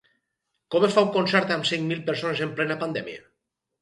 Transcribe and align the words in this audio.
Com 0.75 0.85
es 0.87 0.95
fa 0.95 1.03
un 1.09 1.11
concert 1.17 1.53
amb 1.57 1.69
cinc 1.73 1.85
mil 1.91 2.03
persones 2.09 2.43
en 2.47 2.59
plena 2.61 2.79
pandèmia? 2.85 3.23